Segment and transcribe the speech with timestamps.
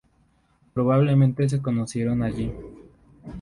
[0.73, 2.51] Probablemente se conocieron allí.